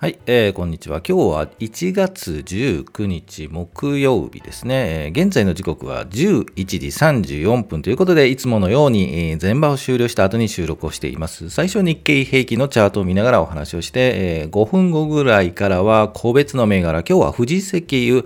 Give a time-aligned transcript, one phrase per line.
[0.00, 0.98] はい、えー、こんにちは。
[0.98, 5.06] 今日は1月19日木曜日ですね。
[5.06, 11.50] えー、現在の時刻は11時34分ということで、いつものように、えー、前場を終了した後に収録をしています。
[11.50, 18.24] 最初日経平均のチャートを見ながらお話をして、えー、5分後ぐらいからは個別の銘柄、今日は富士石油、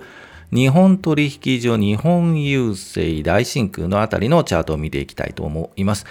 [0.51, 6.05] 日本取引所、日本郵政、大真空のあたりのチャートを見ていきたいと思います。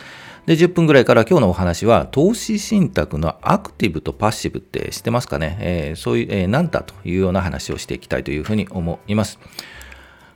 [0.47, 9.39] で、10分ぐらいから今日のお話は、投資信託のアクティブとパッシブって知ってますかね、えー、そういう、えー、何だというような話をしていきたいというふうに思います。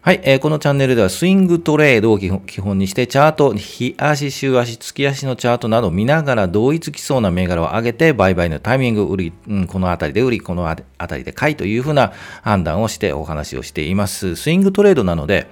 [0.07, 2.31] はい、えー、このチャンネルではスイングトレードを基
[2.61, 14.37] 本にしてチャート、日足、週足、月足のチャートなど見ながら同一きそうな銘柄を上げて売買のタイミング、売り、うん、このあたりで売り、このあたりで買いというふうな判断をしてお話をしています。
[14.37, 15.49] スイングトレードなので、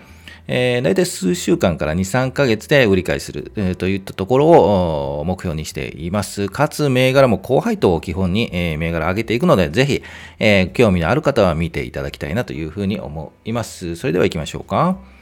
[0.47, 6.49] えー、大体数週間から2、3ヶ月で売り買いする、えー、といったところを目標にしています。
[6.49, 10.03] かつ、銘柄も高配当を基本に、えー、銘柄上げていくので、ぜひ、
[10.39, 13.97] えー、興味のある方は見ていただきたいなというふうに思います。
[13.97, 15.14] それでは行きましょうか。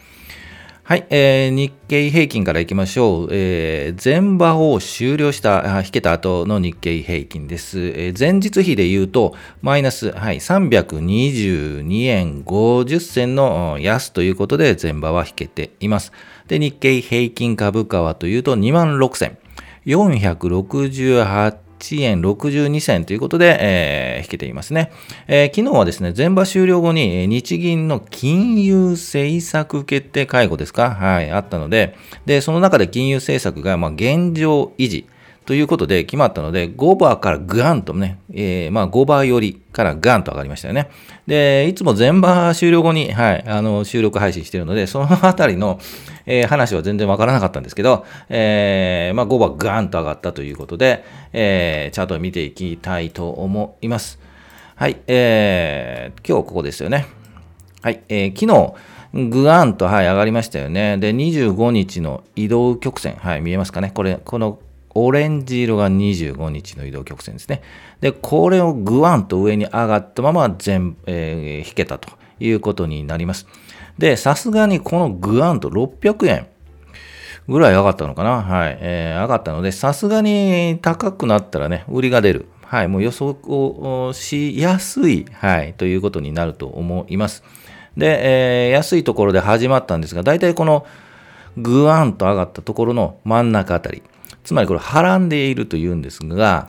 [0.84, 3.28] はい、えー、日経平均からいきましょう。
[3.30, 7.78] えー、前場を終了した、引けた後の日経平均です。
[7.78, 16.10] えー、前日比で言うと、マイナス、はい、322円50銭の安ということで、前場は引けています。
[16.48, 19.38] で、日経平均株価はというと、2万6千。
[19.86, 24.92] 468 1円62銭ということで、えー、引けていますね、
[25.27, 30.94] えー、昨日はですね、前場終了後に日銀の金融政策決定会合ですか？
[30.94, 35.06] はい、あったので、で、その中で金融政策が、まあ、現状維持、
[35.45, 40.91] ということで決まったので、5バーからガンとね、えー、まあ5バーよりからガンと上がりましたよね。
[41.27, 45.81] で、いつも全場終了後に、はい、あの、収録配信してるので、そのあたりの、
[46.27, 54.21] えー、話は全然わからなかったんですけど、えー、まあ5バーガンと上がったということで、えー、チャートを見ていきたいと思います。
[54.77, 57.06] はい、えー、今日ここですよね。
[57.83, 58.75] はい、えー、昨日、
[59.12, 60.97] ぐわんと、はい、上がりましたよね。
[60.99, 63.91] で、25日の移動曲線、はい、見えますかね。
[63.93, 64.59] これ、この
[64.94, 67.62] オレンジ色が25日の移動曲線ですね。
[68.00, 72.10] で、これをぐわんと上に上がったまま全、えー、引けたと
[72.41, 73.47] いうことになります。
[73.98, 76.47] で、さすがにこのぐわんと600円
[77.48, 78.42] ぐらい上がったのかな？
[78.42, 82.47] はい、えー、上がったので、さすがに高くなったらね、売りが出る。
[82.62, 87.44] はい、もう予測をしやすい、はい、ということになると思います。
[87.98, 90.86] で、えー、安いところで始まったんですが、大体この
[91.59, 94.03] ぐわんと上がったところの真ん中あたり、
[94.44, 96.69] つまりこれ、はらんでいるというんですが、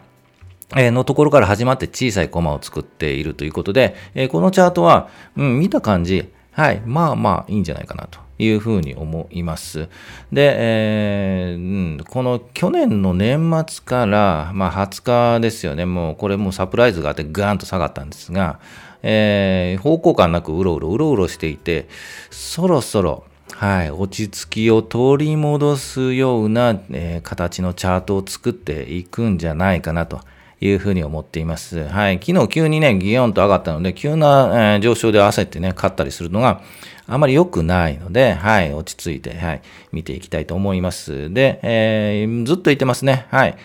[0.76, 3.96] のところから始まって小さいコマを作っているということで、
[4.32, 9.88] このチャートは、うん、見た感じ、はい、まあまあいいんじゃないかなというふうに思います。
[10.32, 18.60] で、えー、この去年の年末から、まあ、20日ですよね、もうこれもうサプライズがあってガーンと下がったんですが、
[19.04, 21.88] えー、方向感なくうろうろうろうろしていて、
[22.32, 23.26] そろそろ、
[23.56, 30.22] はい、落ち着きを取り戻すような、えー、形のチャートを作っていくんじゃないかなと
[30.60, 31.88] いうふうに思っています。
[31.88, 36.62] はい、昨日急にね、ギヨンと上がったので、急な、えー、上昇で焦ってね、買ったりするのが
[37.08, 41.32] あまり良くないので、はい、落ち着いて、はい、見ていきたいと思います。
[41.34, 43.28] で、えー、ずっと言ってますね。
[43.30, 43.56] はい。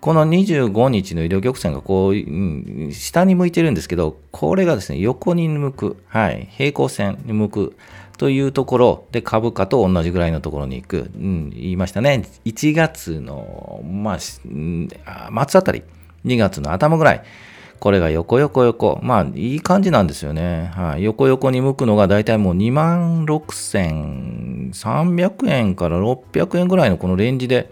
[0.00, 7.76] この25日の医療曲線がこう、下に向いてるんですけど、これがですね、横に向く、はい、平行線に向く。
[8.18, 12.28] というところで株価と同じぐらいのところに行く、うん、言いましたね。
[12.44, 14.40] 1月の、まあ、末
[15.58, 15.84] あたり、
[16.26, 17.22] 2月の頭ぐらい、
[17.78, 20.72] これが横横横、まあいい感じなんですよね。
[20.74, 27.70] はい、横横に向くのが大体もう2万6300円から600円ぐらいのこのレンジで、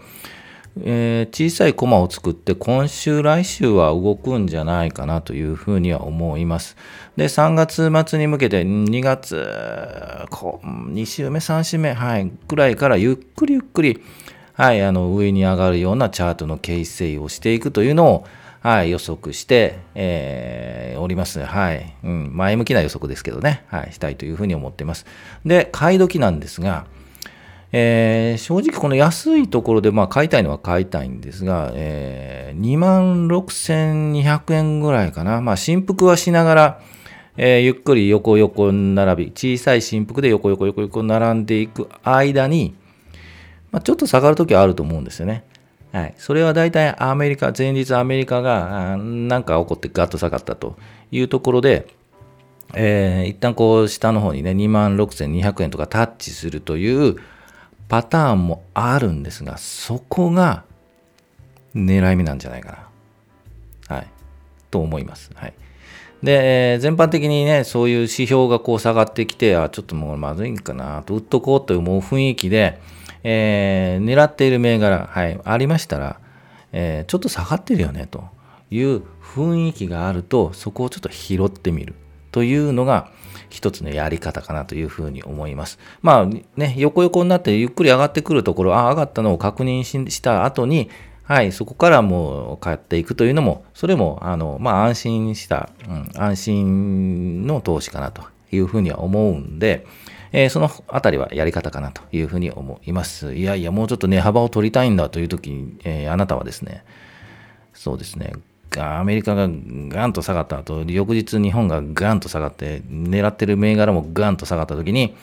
[0.83, 6.77] えー、小さいコマを作って今週来週は動くんじゃないかなというふうには思います。
[7.15, 9.47] で、3月末に向けて2月、
[10.29, 14.01] こ2週目、3週目、はい、ぐらいからゆっくりゆっくり、
[14.53, 18.25] はい、あの上に上がるようなチャートの形成をしていくというのを、
[18.61, 21.43] はい、予測して、えー、おります。
[21.43, 22.31] はい、うん。
[22.33, 25.05] 前向きな予測ですけどね、はい、したいというふうに思っています。
[25.45, 26.85] で、買い時なんですが、
[27.71, 35.41] えー、正直この安いところで、まあ、買いたいのは買いたいんですが、えー、2万6200円ぐらいかな。
[35.41, 36.81] まあ、振幅はしながら、
[37.35, 42.75] えー、ゆっくり横横並び、小さい振幅で横横横横並んでいく間に、
[43.71, 45.43] まあ、ちょっと下がるときはあると思うんですよね。
[45.91, 46.13] はい。
[46.17, 50.77] それは大体アメリカ、前日アメリカがなんか起こってガッと下がったと
[51.11, 51.87] いうところで、
[52.73, 57.17] えー、一旦こう下の方にね、2万6200円とかタッチするという
[57.87, 60.63] パターンもあるんですが、そこが
[61.75, 62.89] 狙い目なんじゃないか
[63.89, 63.95] な。
[63.95, 64.07] はい。
[64.71, 65.31] と思います。
[65.35, 65.53] はい。
[66.23, 72.79] で、全般的にね、そういう指標がこう下がってきて、あ、ちょっともうまずいんかなと、売っとこうと思う雰囲気で、
[73.23, 76.19] えー、狙っている銘柄、はい、ありましたら、
[76.71, 78.25] えー、ちょっと下がってるよねと
[78.71, 81.95] いう雰囲気があると、そこをちょっと拾ってみる
[82.37, 83.09] というのが、
[83.49, 85.79] 一つのやり方かなというふうに思います。
[86.03, 86.25] まあ
[86.55, 90.91] ね、横横になってゆっくり上がってくるところ、あ、上がったのを確認した後に、
[91.23, 99.87] はい、そこからもう買っていくというのも、それも、あの、まあ、安心した、うん、安心の投資かなというふうには思うんで、
[100.31, 103.33] えー、そのあたりはやり方かなというふうに思います。
[103.33, 106.83] いやいや、もうちょっと値幅を取りたいんだという時に、えー、あなたはですね、
[107.73, 108.33] そうですね、
[108.79, 115.15] アメリカがガンと下がった後、翌日日本がガンと下がって、狙ってる銘柄もガンと下がった時に、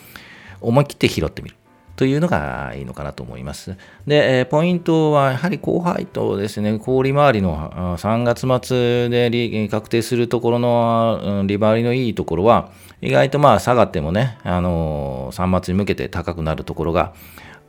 [0.60, 1.56] 思い切って拾ってみる。
[1.96, 3.76] というのがいいのかなと思います。
[4.04, 12.70] で、ポイントはやはり高配当ですね、氷回りの3月末で確定するところの利回りのいいところは、
[13.00, 17.12] 意外とまあ下がってもね、あの、3末に向けて高くなるところが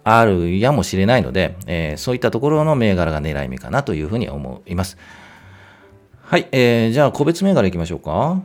[0.04, 4.98] あるやもしれないので、そういったところの銘柄が狙い目かなというふうに思います。
[6.27, 8.42] はい、えー、じゃあ個別銘柄いきましょうか。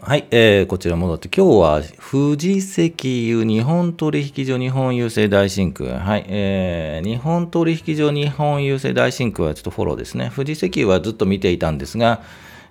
[0.00, 5.98] はい、えー、こちら戻って、今日は富士石油日本取引所日本郵政大真空。
[5.98, 10.30] はい、えー、日本取引所日本郵政大真空はちょっとフォローですね。
[10.32, 12.22] 富士石油はずっと見ていたんですが、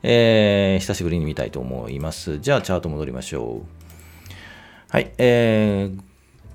[0.03, 2.39] えー、久しぶりに見たいと思います。
[2.39, 3.67] じゃあ、チャート戻りましょう。
[4.89, 5.99] はい、えー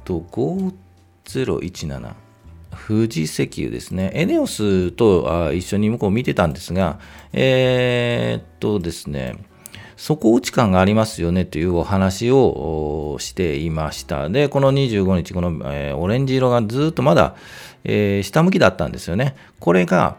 [0.06, 2.31] と、5017。
[2.72, 4.10] 富士石油ですね。
[4.14, 6.98] エネオスとあ一緒に向こう見てたんですが、
[7.32, 9.36] えー、っとですね、
[9.96, 14.28] 底打ち感がありますよねというお話をしていました。
[14.28, 17.36] で、この25日、この、えー、オレンジ色がずっとまだ、
[17.84, 19.36] えー、下向きだったんですよね。
[19.60, 20.16] これが、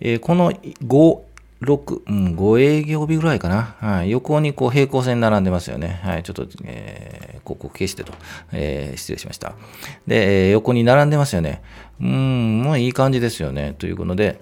[0.00, 1.20] えー、この5、
[1.62, 3.76] 6、うん、5営業日ぐらいかな。
[3.80, 6.00] はい、横にこう平行線並んでますよね。
[6.02, 8.12] はい、ちょっと、えー、ここ消してと、
[8.52, 9.54] えー、失礼しました。
[10.06, 11.62] で、えー、横に並んでますよね。
[12.00, 13.74] うん、もういい感じですよね。
[13.78, 14.40] ということで、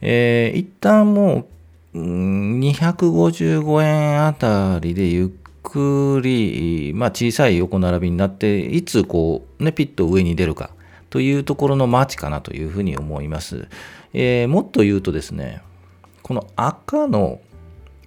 [0.00, 1.46] えー、一旦も
[1.94, 5.28] う255円あたりでゆっ
[5.62, 10.70] くり、まあ、小さい横並びになって、いつこう、ね、ピッと上に出るか
[11.10, 13.68] というところの待ちかなというふうに思います。
[14.12, 15.62] えー、もっと言うとですね、
[16.28, 17.40] この赤の、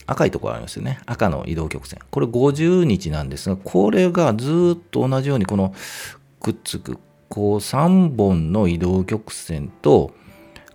[0.05, 0.99] 赤いところありますよね。
[1.05, 1.99] 赤の移動曲線。
[2.09, 5.73] これ50日なんですが、これがずっと同じようにこの
[6.39, 10.13] くっつく、こう3本の移動曲線と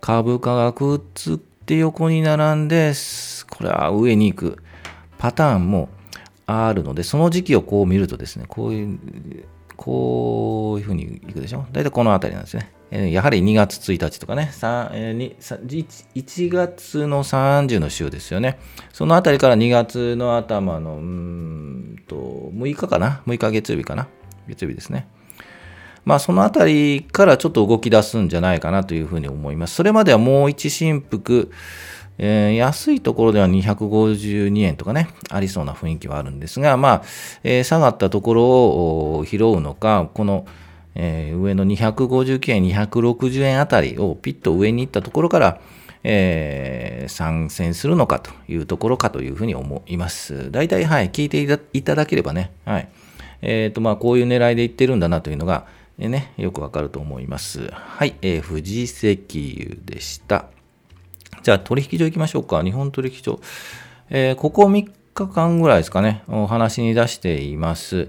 [0.00, 2.93] 株価がくっつくで、横に並んで、
[3.50, 4.58] これは上に行く
[5.19, 5.88] パターンも
[6.46, 8.99] あるので、その時期をこう見るとですね、こういう、
[9.76, 11.66] こういうふうにいくでしょ。
[11.72, 12.72] 大体この辺りなんですね。
[12.91, 18.59] やはり2月1日とかね、1月の30の週ですよね。
[18.93, 24.06] その辺りから2月の頭の、うんと、6日かな ?6 日月曜日かな？
[24.47, 25.09] 月曜日ですね。
[26.05, 29.75] まあ、そのあたりからちょっと動き出すんじゃないかなというふうに思います。
[29.75, 31.49] それまではもう一振幅、
[32.19, 37.03] えー、安いところでは252円とかね、ありそうな雰囲気はあるんですが、まあ、
[37.43, 40.47] えー、下がったところを拾うのか、この、
[40.98, 45.60] えー、上の259円、260円あたりをピッと上に行ったところから、
[46.02, 50.50] えー、参戦するのかというところかというふうに思います。
[50.50, 52.88] 大体、はい、聞いていただければね、はい。
[53.42, 55.66] えっ、ー、と、まあ、こういう狙いでいってるんだなというのが、
[55.99, 57.71] えね、よくわかると思います。
[57.71, 60.47] はい、えー、富士石油でした。
[61.42, 62.62] じゃあ、取引所行きましょうか。
[62.62, 63.40] 日本取引所。
[64.09, 68.09] えー、ここ3日間ぐらいですかね、お話に出しています。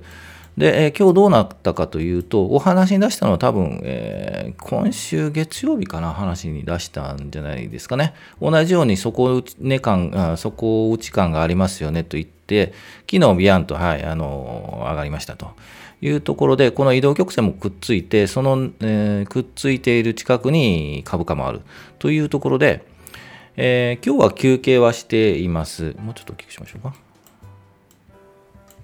[0.57, 8.15] で、えー、今日どうなったかというと、お話に出したのは多分、えー、今週月曜日かな、話に出したんじゃないですかね。
[8.41, 12.73] 同じように底値感、底打ち感がありますよねと言って、
[13.09, 15.51] 昨日ビヤンと、はい、あの上がりましたと。
[15.99, 21.61] いうところで、この移動曲線もくっついて、その、えー、くっついている近くに株価もある
[21.97, 22.85] というところで、
[23.55, 25.95] えー、今日は休憩はしています。
[25.99, 26.93] もうちょっと大きくしましょうか。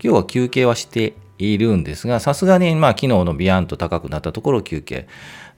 [0.04, 5.08] 今日は休憩はしているんですが、さすがに、まあ、昨日のビヤンと高くなったところ休憩。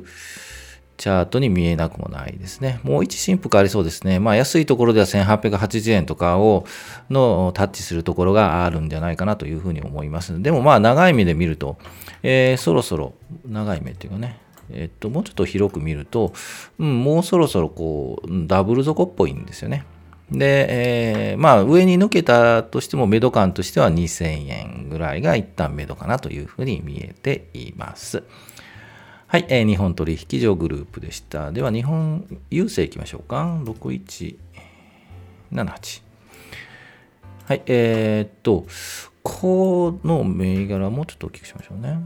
[0.96, 2.80] チャートに見えなくもないですね。
[2.82, 4.20] もう一振幅ありそうですね。
[4.20, 6.66] まあ安いところでは1880円とかを
[7.10, 10.40] のタッチするところがあるんじゃないかなというふうに思います。
[10.42, 11.78] でもまあ長い目で見ると、
[12.22, 13.14] えー、そろそろ
[13.46, 14.38] 長い目っていうかね、
[14.70, 16.32] えっと、もうちょっと広く見ると、
[16.78, 19.84] うん、もうそろそろこう、ダブル底っぽいんですよね。
[20.30, 28.22] で、えー、まあ、上に抜けたとしても、メド感としては2000円ぐらいが一旦メドかなというふうに見えています。
[29.26, 31.50] はい、えー、日本取引所グループでした。
[31.50, 33.58] では、日本郵政いきましょうか。
[33.64, 36.02] 6178。
[37.46, 38.66] はい、えー、っと、
[39.22, 41.98] この銘柄もちょっと大きくしましょうね。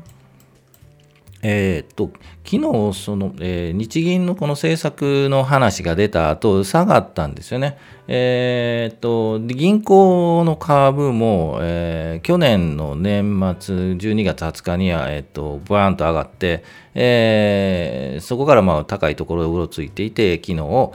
[1.43, 2.11] えー、っと
[2.45, 7.79] 昨日その、えー、日銀のこの政策の話が出た後下がったんですよね。
[8.09, 16.65] えー、っと銀行の株も、え去年の年末12月20日には、えっとバーンと上がって、
[16.95, 20.93] えそこからまあ高いところでうろついていて昨日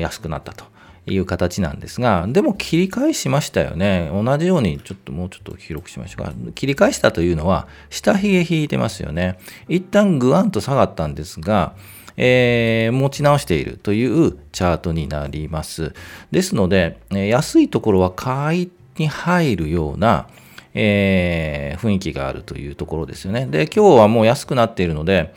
[0.00, 0.71] 安くなったと。
[1.06, 4.08] いう形なんですが、でも切り返しましたよね。
[4.12, 6.32] 同じように、ちょっともうちょっと広くしましょうか。
[6.54, 9.38] 切り返したというのは、下髭引いてますよね。
[9.68, 11.74] 一旦グワンと下がったんですが、
[12.16, 15.92] えー、持ち直しているというチャートになります。
[16.30, 20.28] ですので、安いところは買いに入るような、
[20.74, 23.46] えー、雰囲気があるというところですよね。
[23.46, 25.34] で、今日はもう安くなっているので、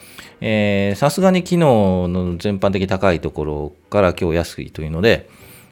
[0.96, 5.28] さすがに昨日の全般的高いところから今日安いというので、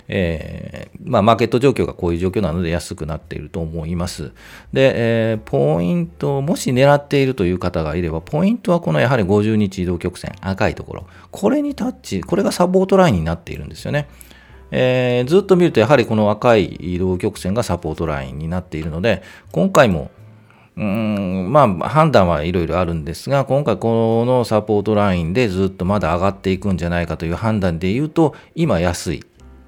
[0.08, 4.32] えー、まあ、マーケット状況がこういう状況なので安くなっていると思います。
[4.74, 14.08] で、えー、ポイント、もし狙っているという方がいれば、ポイントはこのやはり50日移動曲線、赤いところ、これにタッチ、これがサポートラインになっているんですよね。
[14.72, 20.10] えー、ずっと見るとやはりこの赤い移動曲線がサポートラインになっているので、今回も
[20.76, 29.24] うんまあ、判断はいろいろあるんですが、今回このサポートラインでずっとまだ上がっていくんじゃないかという判断で言うと、今安い。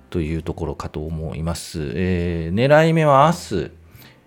[0.09, 1.91] というところかと思います。
[1.95, 3.71] えー、狙い目は明日、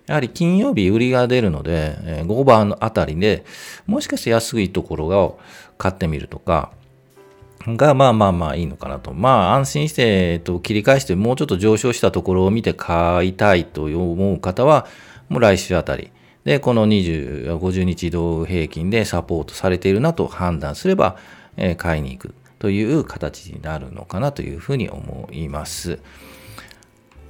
[0.07, 3.45] やはり金曜日売りが出るので、えー、5番あたりで
[3.87, 5.39] もしかして安いところを
[5.77, 6.73] 買ってみるとか、
[7.67, 9.13] がまあまあまあいいのかなと。
[9.13, 14.87] まあ安心して、えっと、切り返してもうちょっと上昇したところを見て買いたいと思う方は、
[15.29, 16.11] もう来週あたり。
[16.45, 21.17] で、この20、50日移動平均でサポートされているなと判断すれば、
[21.57, 22.35] えー、買いに行く。
[22.59, 25.99] という形になるのかなというふうに思います。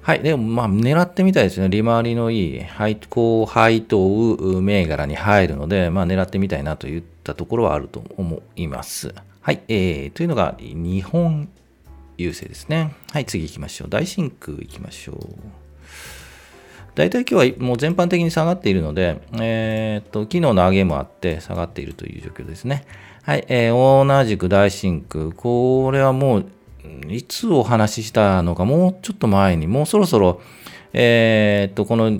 [0.02, 0.20] はい。
[0.20, 1.68] でも、まあ、狙ってみたいですね。
[1.68, 2.66] 利回りのいい、
[3.10, 9.14] 高配当銘柄に入るので、まあ、狙ってみたいなといったところはあると思います。
[9.42, 9.60] はい。
[9.68, 11.48] えー、というのが、日本
[12.16, 12.94] 郵政ですね。
[13.12, 13.26] はい。
[13.26, 13.88] 次行きましょう。
[13.90, 15.16] 大真空行きましょう。
[16.94, 22.86] 大体今日はもう全般的に下がっているので、えー、っと、昨日の上げもあって下がっているという状況ですね。
[23.28, 25.32] はい、えー、同じく大真空。
[25.32, 26.46] これはもう、
[27.10, 30.40] いつお話ししたのか、もうちょっと前に、もうそろそろ、
[30.94, 32.18] えー、っと、この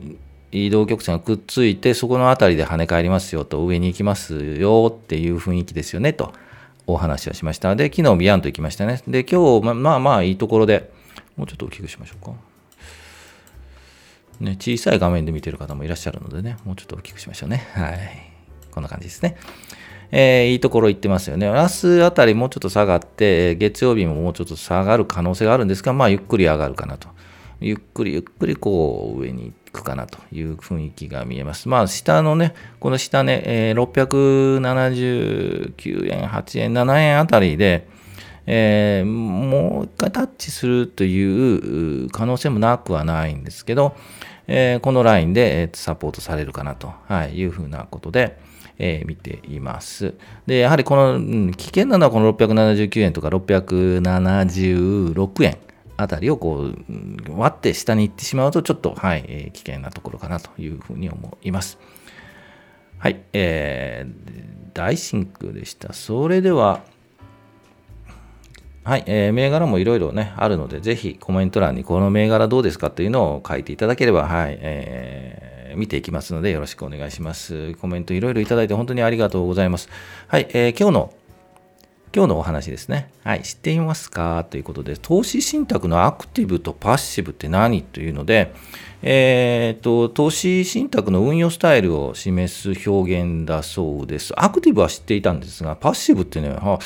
[0.53, 6.35] 移動曲線がくっついて、そこの辺りで跳ね返りますよと、上に行きますよっていう雰囲気ですよねと、
[6.87, 7.75] お話をしました。
[7.75, 9.03] で、昨日ビヤンと行きましたね。
[9.09, 10.93] で、今日、ままあまあいいところで、
[11.39, 12.33] もうちょっと大きくしましょうか。
[14.41, 17.67] ね、小さい画面で見てる方もいらっしゃるのでね、もうちょっと大きくしましょうね。
[17.73, 17.99] はい。
[18.73, 19.39] こんな感じですね。
[20.11, 21.47] えー、いいところ行ってますよね。
[21.47, 27.09] 明日あたりもうちょっと下がって、月曜日ももうちょっと下がる可能性があるんですが、まあ、ゆっくり上がるかなと。
[27.61, 31.69] ゆっくりゆっくりこう上に行くかなという雰囲気が見えます。
[31.69, 33.83] まあ、下のね、この下ね、えー、
[34.61, 37.89] 679円、8円、7円あたりで、
[38.47, 43.95] えー、もう一回タッチするという可能性もなくはないんですけど、
[44.47, 46.95] えー、このラインでサポートされるかなと
[47.35, 48.39] いうふうなことで、
[48.79, 50.15] えー、見ています。
[50.47, 55.59] で、やはりこの、うん、危険なのはこの679円とか676円
[55.97, 56.77] あたりをこう、
[57.37, 61.79] 割って下に行ってしまうと、ちょっと、はい、えー、危険なところかなというふうに思います。
[62.99, 65.93] はい、えー、大真空でした。
[65.93, 66.83] それでは、
[68.85, 77.75] はい、えー、銘柄もいろいろね、あるので、ぜひコメント欄にこの銘柄どうですかというのを書いていただければ、はい、えー見ていきますのでよろしくお願いします。
[77.75, 79.89] コメントいろいろいただいて本当にありがとうございます。
[80.27, 81.15] はい、えー、今日の
[82.15, 83.11] 今日のお話ですね。
[83.23, 84.47] はい、知っていますか？
[84.49, 87.83] ということで、投資信託のアクティブとパッシブって何？
[87.83, 88.55] というので、
[89.03, 94.33] えーと、投資信託の運用スタイルを示す表現だそうです。
[94.37, 96.81] アクティブは知っていたんですが、パッシブってね、は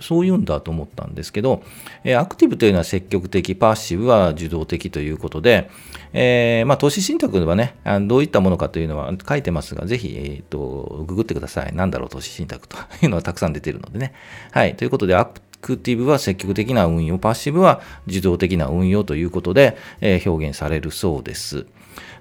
[0.00, 1.62] そう言うんだと思ったんですけど、
[2.04, 5.70] え、アクティブというのは積極的、パッシブは受動的ということで、
[6.12, 11.74] えー、まあ、投資信託ではね、どういったものかというのは書いてますが、ぜひ、えーと、ググってください。
[11.74, 14.12] なんだろう、投資信託というのはたくさん出てるのでね。
[14.52, 21.66] はい、ということで、アククティブは積極的な運用、パッシブは自動的な運用ということで、えー、表現されるそうです。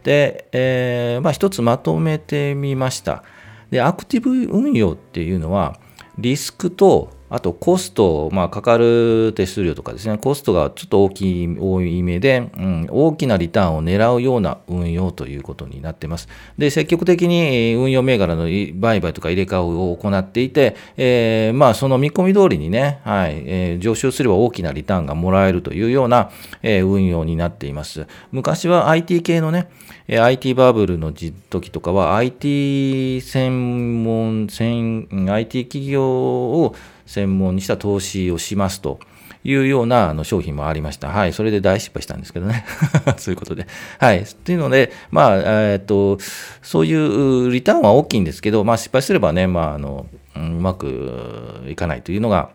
[0.03, 3.23] で、えー、まあ、一つまとめてみました。
[3.69, 5.79] で、アクティブ運用っていうのは、
[6.17, 16.27] リスクとあとコスト、まあ、かかる手数料とかですね、コストがちょっと大きい、多い目で、うん、大きなリターンを狙うような運用ということになっています。
[16.57, 26.29] で、積極的に運用銘柄の売買とか入れ替えを行っていて、えー、まあ、その見込み通りにね、はい、えー、上昇すれば大きなリターンがもらえるというような、
[26.61, 28.05] えー、運用になっています。
[28.31, 29.67] 昔は IT 系のね、
[30.07, 38.99] IT バブルの時とかは IT 専門、IT 企業を専門にした投資をしますと
[39.43, 41.09] いうようなあの商品もありました。
[41.09, 41.33] はい。
[41.33, 42.65] それで大失敗したんですけどね。
[43.17, 43.67] そういうことで。
[43.99, 44.21] はい。
[44.21, 46.17] っていうので、まあ、えっと、
[46.61, 52.49] そういうリターンは大きいんですけど、まあ失敗すればね、まあ、あの、うまくいかないというのが、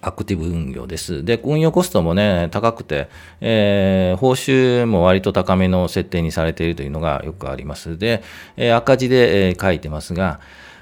[0.00, 1.24] アクティブ運用です。
[1.24, 3.08] で、運用コストもね、高くて、
[3.40, 7.98] えー、報酬も割と高めの設定にされているというのがよくあります。
[7.98, 8.22] で、
[8.56, 10.40] えー、赤字で、えー、書いてますが、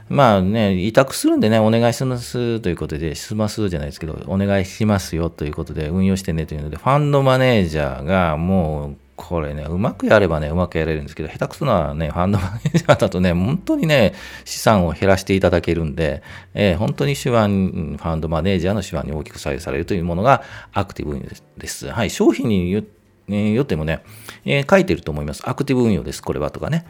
[0.09, 14.13] まあね、委託するんでね、お願いしますということで、しますじゃないですけど、お願いしますよということで、運用してねというので、ファンドマネージャーがもう、これね、うまくやればね、うまくやれるんですけど、下手くそなね、ファンドマネージャーだとね、本当にね、
[14.45, 20.43] 資産を減らしていただけるんで、えー、本当に手腕、ファンドマネージャーの手腕に大きく左右されるというものが
[20.73, 21.89] アクティブ運用です。
[21.89, 24.03] はい、商品によってもね、
[24.45, 25.43] えー、書いてると思います。
[25.49, 26.85] アクティブ運用です、これはとかね。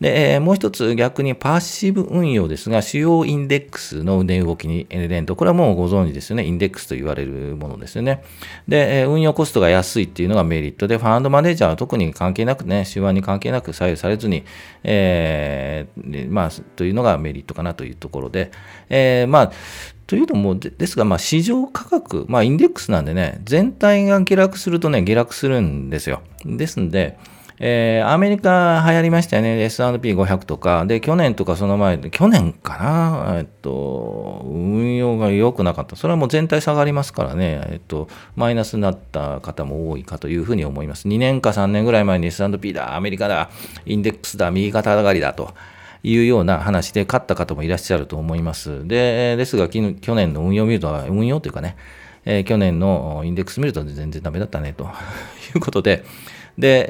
[0.00, 5.36] で、もう一つ逆にパッシブ運用ですが、主要インデックスの値動きに連動。
[5.36, 6.44] これはもうご存知ですよね。
[6.44, 8.22] インデックスと言われるものですよね。
[8.68, 14.44] で、運用コストが安いっていうのがメリットで、ファンドマネージャーは特に関係なくね、手腕に関係なく左右されずに、
[14.84, 18.50] えー、まあ、というのがメリットかなというところで、
[18.90, 19.52] えー、まあ、
[20.06, 26.20] というのも、ですが、まあ、市場価格、まあ、インデックスなんでね、全体が下落するとね、下落するんですよ。
[26.44, 27.18] ですんで、
[27.58, 29.62] えー、アメリカ流行りましたよね。
[29.62, 30.84] S&P500 とか。
[30.84, 33.38] で、去年とかその前、去年かな？
[33.38, 35.96] えっと、運用が良くなかった。
[35.96, 37.62] それはもう全体下がりますからね。
[37.70, 41.08] えっと、マイナスになった方も多いかというふうに思います。
[41.08, 43.48] 2年か3年ぐらい前に S&P だ、アメリカだ、
[43.86, 45.54] インデックスだ、右肩上がりだと。
[46.02, 48.86] いうような話で勝った方もいらっしゃると思います。
[48.86, 51.76] で、ですが、去年の運用を見ると、運用というかね、
[52.24, 56.04] えー、去年のインデックス見ると全然ダメだったねということで、
[56.58, 56.86] で、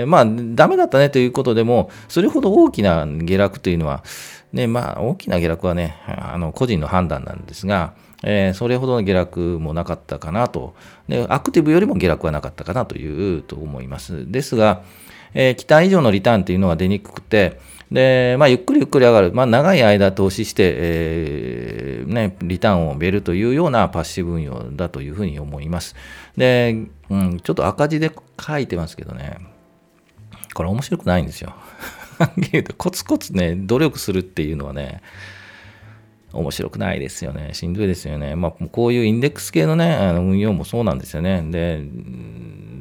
[0.00, 4.04] えー、まあ、ダメだったねということでも、それほど大きな下落というのは、
[4.52, 10.74] ね、まあ、大きな下落はね、あの個人の判断なんですが、えー、それほどの下落もなかったかなと
[11.08, 14.30] で、アクティブよりも下落はなかったかなというと思います。
[14.30, 14.82] ですが、
[15.34, 25.96] えー、期待以上のリターンというのは出にくくて、で、まあ、ゆっくりゆっくり上がる、まあ、長い間投資して、えー、ね、リターンを得るというようなパッシブ運用だというふうに思います。
[26.36, 29.38] で、うん、ちょっと赤字で書いてますけどね、
[30.54, 31.54] これ面白くないんですよ。
[32.76, 35.00] コツコツね、努力するっていうのはね、
[36.32, 37.50] 面白くないですよね。
[37.54, 38.36] しんどいですよね。
[38.36, 41.42] まあ、こういうインデックス系のね、あの運用もそうなんですよね。
[41.50, 41.82] で、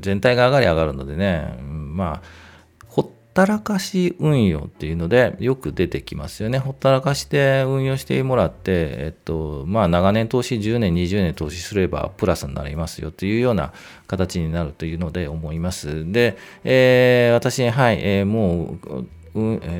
[0.02, 2.50] 全体が上がり上がるのでね、まあ、
[2.88, 6.60] ほったらかし運用っていうのでよく出てきますよね。
[6.60, 13.74] ほったらかして運用してもらって、えっと、まあ長年投資10年、20年投資すればプラスになりますよというような
[14.08, 16.12] 形になるというので思います。
[16.12, 19.08] で、えー、私、はい、えー、もう、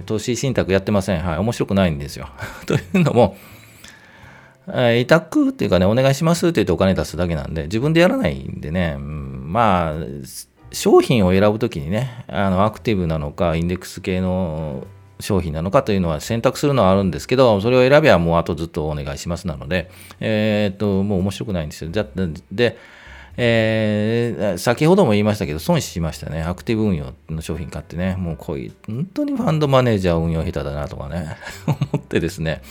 [0.06, 1.22] 投資信託やってません。
[1.22, 2.30] はい、面白くないんですよ。
[2.66, 3.36] というのも、
[4.74, 9.96] 委託っていうかね、お願いしますって言ってお金出すだけなんで、自分でやらないんでね、まあ、
[10.72, 14.86] 商品を選ぶときにね、あのアクティブなのか、インデックス系の
[15.20, 21.92] 商品なのかというのは選択するのはあるんですけど、それを選べばもうあとずっとお願いしますなので、えー、っと、もう面白くないんですよ。
[22.52, 22.78] で、
[23.42, 26.44] えー、先ほども言いましたけど、損しましたね。
[26.44, 32.62] アクティブ運用の商品買ってね、もうこういう、本当にファンドマネージャー運用下手だなとかね、 思ってですね、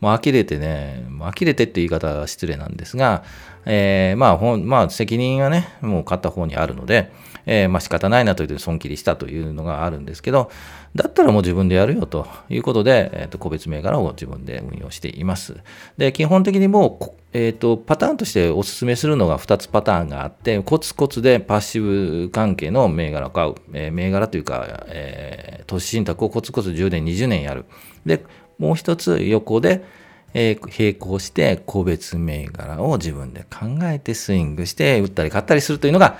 [0.00, 3.24] もう呆れてね、呆れてって言い方は失礼なんですが、
[3.66, 7.10] えー、まあ、ほん、まあ、責任はね、もう買った方にあるので、
[7.46, 10.50] えー、まあ仕方ないなというと損切りしたというのがあるんですけど、
[10.94, 15.56] だったらもう自分でやるよということで、えー、と個別銘柄を自分で運用しています。
[15.96, 27.64] で、基本的にもう、えーと、パターンとしてお勧めするのが2つパターンがあって、コツコツでパッシブ関係の銘柄を買う、えー、銘柄というか、えー、投資信託をコツコツ10年、20年やる。
[28.06, 28.24] で、
[28.64, 29.84] もう一つ横で、
[30.32, 36.18] え、並行して個別銘柄を自分で考えてスイングして売ったり買ったりするというのが、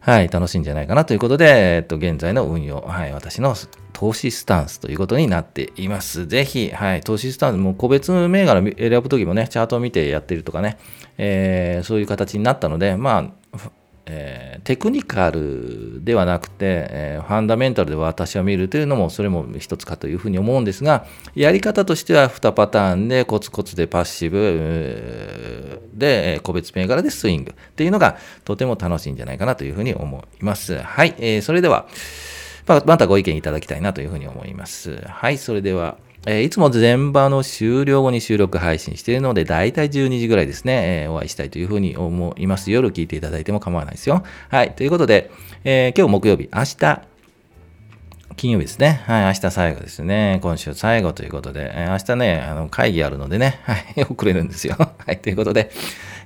[0.00, 3.54] はい、楽しいんじゃないかなということで、えっと、現在の運用、はい、私の
[3.92, 6.26] 投資スタンスということになっています。
[6.26, 10.76] ぜひ、はい、投資スタンス、も個別銘柄選ぶときもね、チャートを見てやってるとかね、
[11.16, 13.70] えー、そういう形になったので、まあ、
[14.06, 30.78] えー、テクニカルではなくて、えー、ファンダメンタルで私は見るというのもそれも一つかというふうに思うんですがやり方としては2パターンでコツコツでパッシブで個別銘柄でスイングっていうのがとても楽しいんじゃないかなというふうに思います。
[30.78, 31.86] はい、えー、それでは
[32.66, 34.96] またご意見いただきたいなというふうに思います。
[35.06, 42.70] はい、それではえ、いつも全場の終了後に収録配信しているので、だいたい12時ぐらいですね、え、お会いしたいというふうに思います。
[42.70, 44.24] 夜聞いていただいても構わないですよ。
[44.48, 44.72] はい。
[44.74, 45.30] ということで、
[45.64, 47.02] えー、今日木曜日、明日、
[48.36, 49.02] 金曜日ですね。
[49.06, 50.38] はい、明日最後ですね。
[50.42, 54.76] 今週最後ということで、えー、明日ね、あの会議あるのでね、はい、遅れるんですよ。
[54.78, 55.70] はい、ということで、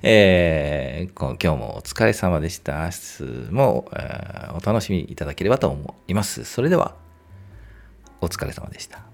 [0.03, 2.85] えー、今日もお疲れ様でした。
[2.85, 6.45] 明日も、えー、お楽しみいただければと思います。
[6.45, 6.95] それでは、
[8.21, 9.08] お疲れ様でした。